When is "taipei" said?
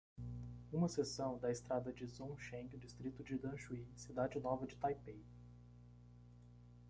4.75-5.21